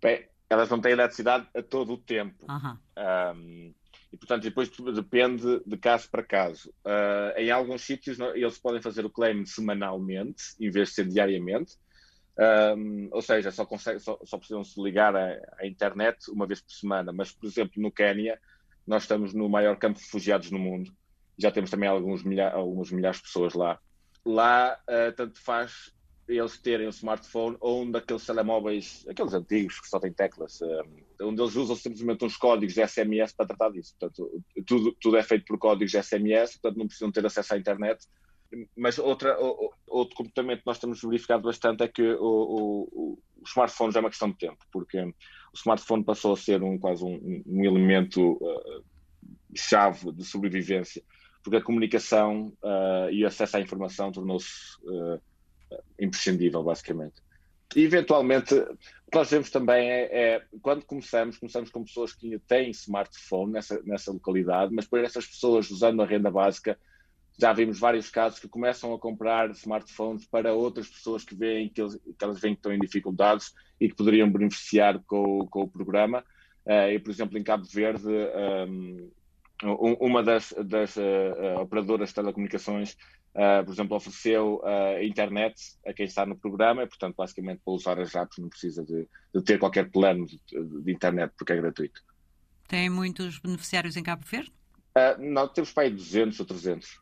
Bem, 0.00 0.28
elas 0.48 0.68
não 0.70 0.80
têm 0.80 0.92
eletricidade 0.92 1.46
a 1.54 1.62
todo 1.62 1.94
o 1.94 1.98
tempo. 1.98 2.46
Uhum. 2.48 2.78
Um, 2.96 3.74
e, 4.12 4.16
portanto, 4.16 4.42
depois 4.42 4.70
depende 4.94 5.60
de 5.66 5.76
caso 5.76 6.08
para 6.08 6.22
caso. 6.22 6.70
Uh, 6.84 7.38
em 7.38 7.50
alguns 7.50 7.82
sítios, 7.82 8.18
eles 8.34 8.58
podem 8.58 8.80
fazer 8.80 9.04
o 9.04 9.10
claim 9.10 9.44
semanalmente, 9.44 10.42
em 10.60 10.70
vez 10.70 10.90
de 10.90 10.94
ser 10.94 11.08
diariamente. 11.08 11.74
Um, 12.38 13.08
ou 13.10 13.22
seja, 13.22 13.50
só, 13.50 13.64
consegue, 13.64 13.98
só, 13.98 14.18
só 14.24 14.38
precisam 14.38 14.62
se 14.62 14.80
ligar 14.80 15.16
à, 15.16 15.66
internet 15.66 16.30
uma 16.30 16.46
vez 16.46 16.60
por 16.60 16.72
semana. 16.72 17.12
Mas, 17.12 17.32
por 17.32 17.46
exemplo, 17.46 17.82
no 17.82 17.90
Quênia, 17.90 18.38
nós 18.86 19.02
estamos 19.02 19.34
no 19.34 19.48
maior 19.48 19.76
campo 19.76 19.98
de 19.98 20.04
refugiados 20.04 20.50
no 20.50 20.58
mundo. 20.58 20.94
Já 21.36 21.50
temos 21.50 21.70
também 21.70 21.88
alguns 21.88 22.22
milha, 22.22 22.50
algumas 22.50 22.90
milhares 22.92 23.18
de 23.18 23.24
pessoas 23.24 23.54
lá. 23.54 23.78
Lá, 24.24 24.78
uh, 24.88 25.12
tanto 25.12 25.40
faz 25.40 25.92
eles 26.28 26.58
terem 26.58 26.86
um 26.86 26.90
smartphone 26.90 27.56
ou 27.60 27.82
um 27.82 27.90
daqueles 27.90 28.26
telemóveis, 28.26 29.06
aqueles 29.08 29.32
antigos 29.32 29.80
que 29.80 29.88
só 29.88 30.00
têm 30.00 30.12
teclas, 30.12 30.60
um, 30.60 31.28
onde 31.28 31.40
eles 31.40 31.54
usam 31.54 31.76
simplesmente 31.76 32.24
uns 32.24 32.36
códigos 32.36 32.74
de 32.74 32.86
SMS 32.86 33.32
para 33.32 33.46
tratar 33.46 33.70
disso. 33.70 33.94
Portanto, 33.98 34.42
tudo, 34.66 34.96
tudo 35.00 35.16
é 35.16 35.22
feito 35.22 35.44
por 35.44 35.58
códigos 35.58 35.92
de 35.92 36.02
SMS, 36.02 36.58
portanto 36.58 36.78
não 36.78 36.86
precisam 36.86 37.12
ter 37.12 37.24
acesso 37.24 37.54
à 37.54 37.58
internet. 37.58 38.04
Mas 38.76 38.98
outra, 38.98 39.36
outro 39.86 40.16
comportamento 40.16 40.60
que 40.60 40.66
nós 40.66 40.78
temos 40.78 41.00
verificado 41.00 41.42
bastante 41.42 41.82
é 41.82 41.88
que 41.88 42.02
o, 42.02 42.88
o, 42.92 43.18
os 43.42 43.50
smartphones 43.50 43.96
é 43.96 44.00
uma 44.00 44.10
questão 44.10 44.30
de 44.30 44.38
tempo, 44.38 44.58
porque 44.72 45.00
o 45.00 45.12
smartphone 45.54 46.04
passou 46.04 46.32
a 46.32 46.36
ser 46.36 46.62
um, 46.62 46.78
quase 46.78 47.04
um, 47.04 47.42
um 47.46 47.64
elemento 47.64 48.32
uh, 48.32 48.84
chave 49.54 50.12
de 50.12 50.24
sobrevivência, 50.24 51.02
porque 51.42 51.56
a 51.56 51.62
comunicação 51.62 52.52
uh, 52.62 53.10
e 53.10 53.24
o 53.24 53.26
acesso 53.26 53.56
à 53.56 53.60
informação 53.60 54.12
tornou-se 54.12 54.76
uh, 54.84 55.20
imprescindível, 55.98 56.62
basicamente. 56.62 57.14
E, 57.74 57.82
eventualmente, 57.82 58.54
o 58.54 59.10
que 59.10 59.18
nós 59.18 59.30
vemos 59.30 59.50
também 59.50 59.90
é, 59.90 60.34
é, 60.34 60.42
quando 60.62 60.84
começamos, 60.84 61.38
começamos 61.38 61.70
com 61.70 61.84
pessoas 61.84 62.12
que 62.12 62.38
têm 62.40 62.70
smartphone 62.70 63.52
nessa, 63.52 63.82
nessa 63.82 64.12
localidade, 64.12 64.72
mas 64.74 64.86
por 64.86 65.00
essas 65.00 65.26
pessoas 65.26 65.70
usando 65.70 66.02
a 66.02 66.06
renda 66.06 66.30
básica, 66.30 66.78
já 67.38 67.52
vimos 67.52 67.78
vários 67.78 68.08
casos 68.08 68.38
que 68.38 68.48
começam 68.48 68.94
a 68.94 68.98
comprar 68.98 69.50
smartphones 69.50 70.24
para 70.24 70.54
outras 70.54 70.88
pessoas 70.88 71.22
que 71.22 71.34
veem 71.34 71.68
que, 71.68 71.82
eles, 71.82 71.94
que 71.94 72.24
elas 72.24 72.40
veem 72.40 72.54
que 72.54 72.60
estão 72.60 72.72
em 72.72 72.78
dificuldades 72.78 73.52
e 73.78 73.88
que 73.88 73.94
poderiam 73.94 74.30
beneficiar 74.30 75.02
com, 75.06 75.46
com 75.46 75.62
o 75.62 75.68
programa. 75.68 76.24
Uh, 76.64 76.90
e, 76.92 76.98
por 76.98 77.10
exemplo, 77.10 77.36
em 77.36 77.44
Cabo 77.44 77.64
Verde, 77.64 78.08
um, 79.64 79.92
uma 80.00 80.22
das, 80.22 80.54
das 80.64 80.96
uh, 80.96 81.60
operadoras 81.60 82.08
de 82.08 82.14
telecomunicações 82.14 82.96
Uh, 83.36 83.62
por 83.66 83.74
exemplo, 83.74 83.94
ofereceu 83.98 84.62
uh, 84.64 84.96
a 84.96 85.04
internet 85.04 85.60
a 85.86 85.92
quem 85.92 86.06
está 86.06 86.24
no 86.24 86.38
programa 86.38 86.82
e, 86.82 86.86
portanto, 86.86 87.16
basicamente 87.16 87.60
para 87.62 87.74
usar 87.74 88.00
as 88.00 88.14
apps 88.14 88.38
não 88.38 88.48
precisa 88.48 88.82
de, 88.82 89.06
de 89.34 89.42
ter 89.42 89.58
qualquer 89.58 89.90
plano 89.90 90.24
de, 90.24 90.40
de, 90.82 90.90
internet 90.90 91.34
porque 91.36 91.52
é 91.52 91.56
gratuito. 91.56 92.02
Tem 92.66 92.88
muitos 92.88 93.38
beneficiários 93.38 93.94
em 93.94 94.02
Cabo 94.02 94.24
Verde? 94.24 94.50
Uh, 94.96 95.22
não, 95.30 95.46
temos 95.48 95.70
para 95.70 95.82
aí 95.82 95.90
200 95.90 96.40
ou 96.40 96.46
300. 96.46 96.98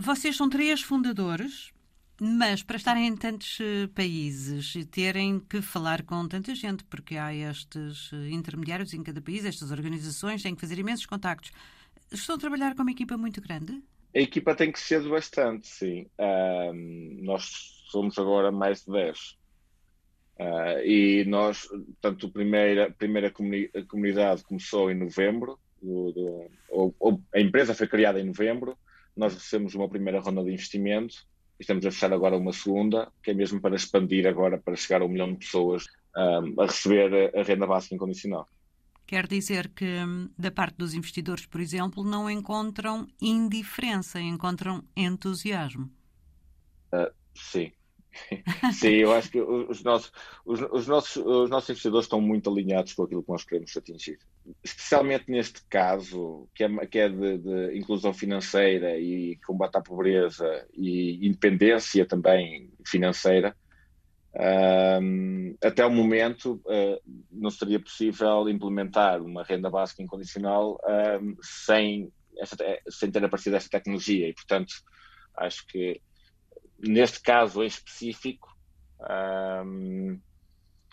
vocês 0.00 0.36
são 0.36 0.50
três 0.50 0.82
fundadores, 0.82 1.72
mas 2.20 2.62
para 2.62 2.76
estarem 2.76 3.06
em 3.06 3.16
tantos 3.16 3.56
países 3.94 4.74
e 4.74 4.84
terem 4.84 5.40
que 5.40 5.62
falar 5.62 6.02
com 6.02 6.28
tanta 6.28 6.54
gente, 6.54 6.84
porque 6.84 7.16
há 7.16 7.34
estes 7.34 8.10
intermediários 8.30 8.92
em 8.92 9.02
cada 9.02 9.22
país, 9.22 9.46
estas 9.46 9.70
organizações 9.70 10.42
têm 10.42 10.54
que 10.54 10.60
fazer 10.60 10.78
imensos 10.78 11.06
contactos. 11.06 11.52
Estão 12.12 12.36
a 12.36 12.38
trabalhar 12.38 12.74
com 12.74 12.82
uma 12.82 12.90
equipa 12.90 13.16
muito 13.16 13.40
grande? 13.40 13.82
A 14.14 14.20
equipa 14.20 14.54
tem 14.54 14.70
crescido 14.70 15.10
bastante, 15.10 15.66
sim. 15.66 16.06
Nós 17.22 17.74
somos 17.90 18.18
agora 18.18 18.50
mais 18.52 18.84
de 18.84 18.92
10. 18.92 19.18
Uh, 20.36 20.42
ah, 20.42 20.84
e 20.84 21.24
nós, 21.26 21.66
portanto, 21.68 22.26
a 22.26 22.30
primeira, 22.30 22.90
primeira 22.90 23.30
comuni 23.30 23.70
a 23.72 23.82
comunidade 23.84 24.42
começou 24.42 24.90
em 24.90 24.94
novembro, 24.94 25.60
do, 25.80 26.10
do, 26.10 26.50
ou, 26.70 26.94
ou, 26.98 27.20
a 27.32 27.40
empresa 27.40 27.72
foi 27.72 27.86
criada 27.86 28.18
em 28.18 28.26
novembro, 28.26 28.76
nós 29.16 29.34
recebemos 29.34 29.76
uma 29.76 29.88
primeira 29.88 30.18
ronda 30.18 30.42
de 30.42 30.50
investimento 30.50 31.14
e 31.58 31.62
estamos 31.62 31.86
a 31.86 31.90
fechar 31.90 32.12
agora 32.12 32.36
uma 32.36 32.52
segunda, 32.52 33.12
que 33.22 33.30
é 33.30 33.34
mesmo 33.34 33.60
para 33.60 33.76
expandir 33.76 34.26
agora, 34.26 34.58
para 34.58 34.74
chegar 34.74 35.02
a 35.02 35.04
um 35.04 35.08
milhão 35.08 35.32
de 35.32 35.38
pessoas 35.38 35.86
um, 36.16 36.60
a 36.60 36.66
receber 36.66 37.32
a 37.36 37.42
renda 37.42 37.66
básica 37.66 37.94
incondicional. 37.94 38.48
Quer 39.06 39.26
dizer 39.26 39.68
que, 39.68 39.84
hum, 39.84 40.30
da 40.38 40.50
parte 40.50 40.76
dos 40.76 40.94
investidores, 40.94 41.46
por 41.46 41.60
exemplo, 41.60 42.02
não 42.02 42.30
encontram 42.30 43.06
indiferença, 43.20 44.20
encontram 44.20 44.82
entusiasmo. 44.96 45.90
Uh, 46.92 47.12
sim. 47.34 47.72
sim, 48.72 48.94
eu 48.94 49.12
acho 49.12 49.30
que 49.30 49.40
os 49.40 49.82
nossos, 49.82 50.12
os, 50.44 50.60
os, 50.60 50.86
nossos, 50.86 51.16
os 51.16 51.50
nossos 51.50 51.70
investidores 51.70 52.04
estão 52.04 52.20
muito 52.20 52.48
alinhados 52.50 52.94
com 52.94 53.02
aquilo 53.02 53.22
que 53.22 53.30
nós 53.30 53.44
queremos 53.44 53.76
atingir. 53.76 54.18
Especialmente 54.62 55.30
neste 55.30 55.64
caso, 55.66 56.48
que 56.54 56.64
é, 56.64 56.86
que 56.86 56.98
é 56.98 57.08
de, 57.08 57.38
de 57.38 57.78
inclusão 57.78 58.14
financeira 58.14 58.98
e 58.98 59.36
combate 59.44 59.76
à 59.76 59.80
pobreza 59.80 60.66
e 60.72 61.26
independência 61.26 62.06
também 62.06 62.72
financeira, 62.86 63.56
um, 64.36 65.56
até 65.62 65.86
o 65.86 65.90
momento, 65.90 66.60
uh, 66.66 67.00
não 67.30 67.50
seria 67.50 67.78
possível 67.78 68.48
implementar 68.48 69.22
uma 69.22 69.44
renda 69.44 69.70
básica 69.70 70.02
incondicional 70.02 70.78
um, 71.20 71.36
sem, 71.40 72.12
essa, 72.38 72.56
sem 72.88 73.10
ter 73.12 73.24
aparecido 73.24 73.56
esta 73.56 73.70
tecnologia. 73.70 74.28
E, 74.28 74.34
portanto, 74.34 74.74
acho 75.36 75.64
que 75.68 76.00
neste 76.78 77.20
caso 77.20 77.62
em 77.62 77.66
específico, 77.66 78.48
um, 79.64 80.18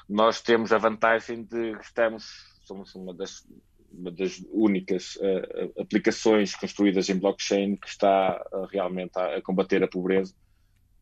nós 0.08 0.42
temos 0.42 0.72
a 0.72 0.78
vantagem 0.78 1.44
de 1.44 1.76
que 1.78 1.84
estamos, 1.84 2.26
somos 2.66 2.94
uma 2.94 3.14
das, 3.14 3.48
uma 3.92 4.12
das 4.12 4.44
únicas 4.52 5.16
uh, 5.16 5.82
aplicações 5.82 6.54
construídas 6.54 7.10
em 7.10 7.18
blockchain 7.18 7.76
que 7.76 7.88
está 7.88 8.40
uh, 8.54 8.66
realmente 8.66 9.18
a, 9.18 9.38
a 9.38 9.42
combater 9.42 9.84
a 9.84 9.88
pobreza 9.88 10.36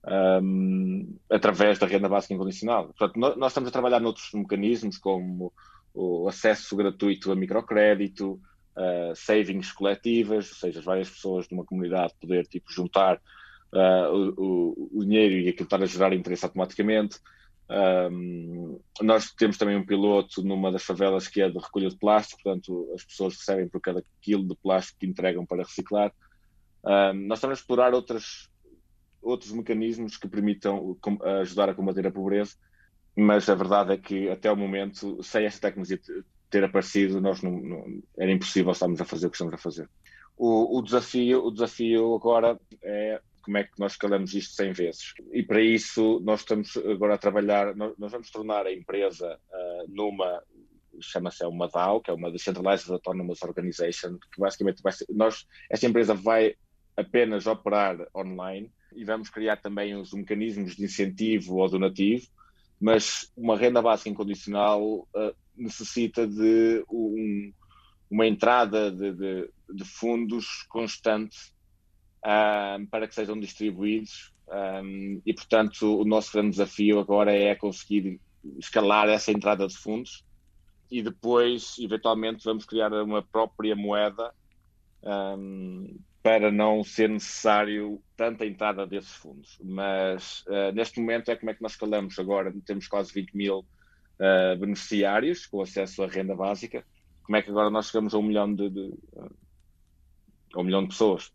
um, 0.09 1.15
através 1.29 1.77
da 1.77 1.85
renda 1.85 2.09
básica 2.09 2.33
incondicional. 2.33 2.87
Portanto, 2.87 3.17
nós 3.37 3.51
estamos 3.51 3.69
a 3.69 3.71
trabalhar 3.71 3.99
noutros 3.99 4.31
mecanismos, 4.33 4.97
como 4.97 5.53
o 5.93 6.27
acesso 6.27 6.75
gratuito 6.75 7.31
a 7.31 7.35
microcrédito, 7.35 8.39
uh, 8.75 9.15
savings 9.15 9.71
coletivas, 9.71 10.49
ou 10.49 10.57
seja, 10.57 10.81
várias 10.81 11.09
pessoas 11.09 11.47
de 11.47 11.53
uma 11.53 11.65
comunidade 11.65 12.13
poder 12.19 12.45
tipo, 12.47 12.71
juntar 12.71 13.17
uh, 13.73 14.33
o, 14.37 14.89
o, 14.93 15.05
dinheiro 15.05 15.35
e 15.35 15.49
aquilo 15.49 15.65
estar 15.65 15.81
a 15.81 15.85
gerar 15.85 16.13
interesse 16.13 16.45
automaticamente. 16.45 17.19
Um, 18.11 18.79
nós 19.01 19.31
temos 19.31 19.57
também 19.57 19.75
um 19.75 19.85
piloto 19.85 20.41
numa 20.41 20.71
das 20.71 20.83
favelas 20.83 21.27
que 21.27 21.39
é 21.39 21.49
de 21.49 21.59
recolha 21.59 21.89
de 21.89 21.97
plástico, 21.97 22.41
portanto, 22.41 22.91
as 22.95 23.03
pessoas 23.03 23.35
recebem 23.35 23.67
por 23.67 23.79
cada 23.79 24.03
quilo 24.21 24.47
de 24.47 24.55
plástico 24.55 24.99
que 24.99 25.05
entregam 25.05 25.45
para 25.45 25.63
reciclar. 25.63 26.11
Um, 26.83 27.27
nós 27.27 27.37
estamos 27.37 27.57
a 27.57 27.61
explorar 27.61 27.93
outras, 27.93 28.49
outros 29.21 29.51
mecanismos 29.51 30.17
que 30.17 30.27
permitam 30.27 30.97
ajudar 31.41 31.69
a 31.69 31.73
combater 31.73 32.07
a 32.07 32.11
pobreza, 32.11 32.55
mas 33.15 33.49
a 33.49 33.55
verdade 33.55 33.93
é 33.93 33.97
que 33.97 34.29
até 34.29 34.51
o 34.51 34.55
momento, 34.55 35.21
sem 35.23 35.45
esta 35.45 35.67
tecnologia 35.67 35.99
ter 36.49 36.63
aparecido, 36.63 37.21
nós 37.21 37.41
não, 37.41 37.51
não 37.51 38.01
era 38.17 38.31
impossível 38.31 38.71
estarmos 38.71 38.99
a 39.01 39.05
fazer 39.05 39.27
o 39.27 39.29
que 39.29 39.35
estamos 39.35 39.53
a 39.53 39.57
fazer. 39.57 39.89
O, 40.37 40.77
o, 40.77 40.81
desafio, 40.81 41.43
o 41.43 41.51
desafio 41.51 42.15
agora 42.15 42.59
é 42.81 43.21
como 43.41 43.57
é 43.57 43.63
que 43.63 43.79
nós 43.79 43.93
escalamos 43.93 44.33
isto 44.33 44.55
100 44.55 44.73
vezes. 44.73 45.13
E 45.33 45.43
para 45.43 45.61
isso 45.61 46.19
nós 46.23 46.41
estamos 46.41 46.75
agora 46.77 47.15
a 47.15 47.17
trabalhar, 47.17 47.75
nós, 47.75 47.93
nós 47.97 48.11
vamos 48.11 48.29
tornar 48.31 48.65
a 48.65 48.73
empresa 48.73 49.37
uh, 49.51 49.85
numa, 49.89 50.41
chama-se 51.01 51.43
uma 51.45 51.67
DAO, 51.67 52.01
que 52.01 52.09
é 52.09 52.13
uma 52.13 52.31
Decentralized 52.31 52.91
Autonomous 52.91 53.41
Organization, 53.41 54.17
que 54.33 54.39
basicamente 54.39 54.81
vai 54.81 54.93
ser, 54.93 55.05
nós, 55.09 55.45
esta 55.69 55.85
empresa 55.85 56.13
vai 56.13 56.55
apenas 56.95 57.47
operar 57.47 57.97
online 58.15 58.71
e 58.93 59.03
vamos 59.03 59.29
criar 59.29 59.57
também 59.57 59.95
os 59.95 60.13
mecanismos 60.13 60.75
de 60.75 60.83
incentivo 60.83 61.57
ou 61.57 61.69
donativo, 61.69 62.27
mas 62.79 63.31
uma 63.35 63.57
renda 63.57 63.81
básica 63.81 64.09
incondicional 64.09 64.81
uh, 64.83 65.35
necessita 65.55 66.25
de 66.25 66.83
um, 66.89 67.53
uma 68.09 68.25
entrada 68.25 68.91
de, 68.91 69.13
de, 69.13 69.49
de 69.73 69.83
fundos 69.85 70.63
constante 70.69 71.37
um, 72.25 72.85
para 72.87 73.07
que 73.07 73.15
sejam 73.15 73.39
distribuídos 73.39 74.33
um, 74.47 75.21
e, 75.25 75.33
portanto, 75.33 76.01
o 76.01 76.05
nosso 76.05 76.31
grande 76.31 76.51
desafio 76.51 76.99
agora 76.99 77.31
é 77.31 77.53
conseguir 77.55 78.19
escalar 78.57 79.07
essa 79.09 79.31
entrada 79.31 79.67
de 79.67 79.77
fundos 79.77 80.23
e 80.89 81.03
depois, 81.03 81.75
eventualmente, 81.79 82.43
vamos 82.43 82.65
criar 82.65 82.91
uma 82.93 83.21
própria 83.21 83.75
moeda 83.75 84.33
um, 85.03 85.99
para 86.21 86.51
não 86.51 86.83
ser 86.83 87.09
necessário 87.09 88.01
tanta 88.15 88.45
entrada 88.45 88.85
desses 88.85 89.13
fundos. 89.13 89.57
Mas 89.63 90.43
uh, 90.47 90.71
neste 90.73 90.99
momento 90.99 91.31
é 91.31 91.35
como 91.35 91.49
é 91.51 91.53
que 91.53 91.61
nós 91.61 91.73
escalamos 91.73 92.19
agora, 92.19 92.53
temos 92.65 92.87
quase 92.87 93.13
20 93.13 93.33
mil 93.33 93.59
uh, 93.59 94.57
beneficiários 94.59 95.45
com 95.45 95.61
acesso 95.61 96.03
à 96.03 96.07
renda 96.07 96.35
básica. 96.35 96.85
Como 97.23 97.37
é 97.37 97.41
que 97.41 97.49
agora 97.49 97.69
nós 97.69 97.87
chegamos 97.87 98.13
a 98.13 98.17
um 98.17 98.23
milhão 98.23 98.53
de, 98.53 98.69
de 98.69 98.93
uh, 99.13 99.35
um 100.57 100.63
milhão 100.63 100.81
de 100.83 100.89
pessoas? 100.89 101.31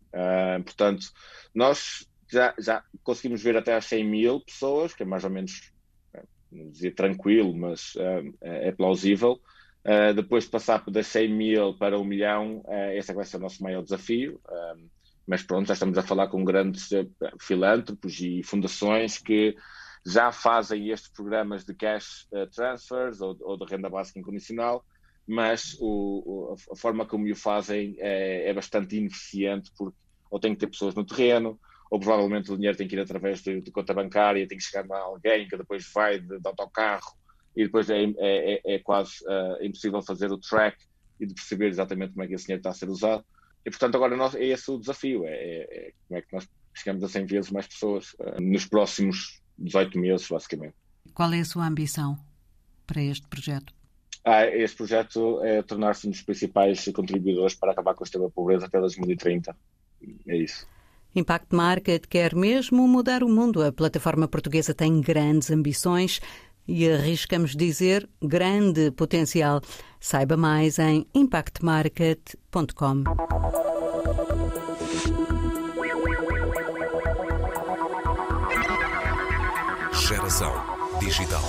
Portanto, 0.65 1.07
nós 1.53 2.07
já, 2.29 2.53
já 2.59 2.83
conseguimos 3.01 3.41
ver 3.41 3.57
até 3.57 3.73
às 3.73 3.85
100 3.85 4.03
mil 4.03 4.41
pessoas, 4.41 4.93
que 4.93 5.03
é 5.03 5.05
mais 5.05 5.23
ou 5.23 5.29
menos, 5.29 5.71
não 6.51 6.69
dizer 6.69 6.91
tranquilo, 6.91 7.55
mas 7.55 7.93
é, 8.41 8.67
é 8.67 8.71
plausível. 8.71 9.39
Uh, 9.85 10.15
depois 10.15 10.45
de 10.45 10.49
passar 10.49 10.83
das 10.89 11.05
100 11.05 11.29
mil 11.31 11.73
para 11.75 11.99
um 11.99 12.03
milhão, 12.03 12.63
uh, 12.65 12.91
esse 12.95 13.13
vai 13.13 13.23
ser 13.23 13.37
o 13.37 13.41
nosso 13.41 13.61
maior 13.61 13.83
desafio. 13.83 14.41
Uh, 14.47 14.89
mas 15.27 15.43
pronto, 15.43 15.67
já 15.67 15.73
estamos 15.73 15.95
a 15.95 16.01
falar 16.01 16.27
com 16.27 16.43
grandes 16.43 16.89
filântropos 17.39 18.19
e 18.19 18.41
fundações 18.43 19.19
que 19.19 19.55
já 20.05 20.31
fazem 20.31 20.89
estes 20.89 21.11
programas 21.11 21.63
de 21.65 21.73
cash 21.73 22.27
transfers 22.53 23.21
ou, 23.21 23.35
ou 23.41 23.57
de 23.57 23.65
renda 23.65 23.89
básica 23.89 24.19
incondicional, 24.19 24.85
mas 25.27 25.75
o, 25.79 26.53
o, 26.53 26.55
a 26.71 26.75
forma 26.75 27.07
como 27.07 27.27
o 27.27 27.35
fazem 27.35 27.95
é, 27.97 28.47
é, 28.49 28.53
bastante 28.53 28.97
ineficiente, 28.97 29.71
porque 29.75 29.97
ou 30.29 30.39
tem 30.39 30.53
que 30.53 30.59
ter 30.59 30.67
pessoas 30.67 30.93
no 30.93 31.03
terreno, 31.03 31.59
ou 31.89 31.99
provavelmente 31.99 32.51
o 32.51 32.55
dinheiro 32.55 32.77
tem 32.77 32.87
que 32.87 32.95
ir 32.95 32.99
através 32.99 33.41
de, 33.41 33.61
de 33.61 33.71
conta 33.71 33.95
bancária, 33.95 34.47
tem 34.47 34.59
que 34.59 34.63
chegar 34.63 34.85
a 34.91 34.99
alguém 34.99 35.47
que 35.47 35.57
depois 35.57 35.89
vai 35.91 36.19
de, 36.19 36.39
de 36.39 36.47
autocarro 36.47 37.15
e 37.55 37.63
depois 37.63 37.89
é, 37.89 38.03
é, 38.03 38.13
é, 38.17 38.75
é 38.75 38.79
quase 38.79 39.23
uh, 39.25 39.63
impossível 39.63 40.01
fazer 40.01 40.31
o 40.31 40.37
track 40.37 40.77
e 41.19 41.25
de 41.25 41.33
perceber 41.33 41.67
exatamente 41.67 42.13
como 42.13 42.23
é 42.23 42.27
que 42.27 42.33
esse 42.33 42.45
dinheiro 42.45 42.59
está 42.59 42.71
a 42.71 42.73
ser 42.73 42.89
usado. 42.89 43.23
E, 43.65 43.69
portanto, 43.69 43.95
agora 43.95 44.15
nós, 44.15 44.35
é 44.35 44.45
esse 44.45 44.69
o 44.69 44.77
desafio, 44.77 45.25
é, 45.25 45.33
é, 45.33 45.87
é 45.87 45.93
como 46.07 46.19
é 46.19 46.21
que 46.21 46.33
nós 46.33 46.47
chegamos 46.73 47.03
a 47.03 47.07
100 47.07 47.25
vezes 47.25 47.51
mais 47.51 47.67
pessoas 47.67 48.13
uh, 48.13 48.41
nos 48.41 48.65
próximos 48.65 49.41
18 49.57 49.97
meses, 49.97 50.27
basicamente. 50.27 50.75
Qual 51.13 51.31
é 51.33 51.39
a 51.39 51.45
sua 51.45 51.65
ambição 51.65 52.17
para 52.85 53.01
este 53.01 53.27
projeto? 53.27 53.73
Ah, 54.25 54.45
este 54.45 54.77
projeto 54.77 55.41
é 55.43 55.61
tornar-se 55.61 56.07
um 56.07 56.11
dos 56.11 56.21
principais 56.21 56.83
contribuidores 56.93 57.55
para 57.55 57.71
acabar 57.71 57.93
com 57.93 58.03
a 58.03 58.05
extrema 58.05 58.29
pobreza 58.29 58.65
até 58.65 58.79
2030. 58.79 59.55
É 60.27 60.37
isso. 60.37 60.67
Impact 61.15 61.55
Market 61.55 62.07
quer 62.07 62.35
mesmo 62.35 62.87
mudar 62.87 63.23
o 63.23 63.29
mundo. 63.29 63.63
A 63.63 63.71
plataforma 63.71 64.27
portuguesa 64.27 64.73
tem 64.73 64.99
grandes 64.99 65.49
ambições 65.49 66.19
e 66.67 66.89
arriscamos 66.89 67.55
dizer 67.55 68.07
grande 68.21 68.91
potencial. 68.91 69.61
Saiba 69.99 70.37
mais 70.37 70.79
em 70.79 71.05
impactmarket.com. 71.13 73.03
Geração 80.07 80.53
digital. 80.99 81.41